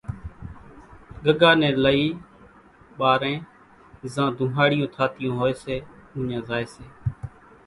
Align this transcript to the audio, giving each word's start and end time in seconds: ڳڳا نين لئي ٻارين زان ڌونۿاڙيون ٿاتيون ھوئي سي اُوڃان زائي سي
ڳڳا 1.25 1.51
نين 1.59 1.75
لئي 1.83 2.03
ٻارين 2.97 3.37
زان 4.13 4.27
ڌونۿاڙيون 4.37 4.89
ٿاتيون 4.95 5.33
ھوئي 5.39 5.53
سي 5.63 5.75
اُوڃان 6.13 6.41
زائي 6.49 6.65
سي 6.73 6.85